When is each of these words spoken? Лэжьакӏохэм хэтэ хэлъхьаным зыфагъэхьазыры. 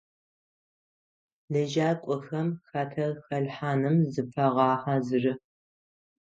Лэжьакӏохэм 1.51 2.49
хэтэ 2.69 3.07
хэлъхьаным 3.25 3.97
зыфагъэхьазыры. 4.13 5.33